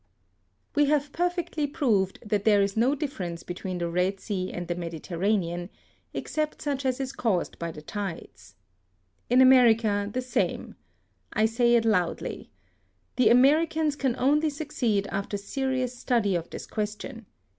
[0.73, 4.73] We have perfectly proved that there is no difference between the Eed Sea and the
[4.73, 5.67] Mediterranean,
[6.11, 8.53] B 18 HISTORY OP except such as is caused by the tidea
[9.29, 10.73] In America the same,
[11.33, 12.49] I say it loudly.
[13.17, 17.27] The Americans can only succeed after serious study of this question.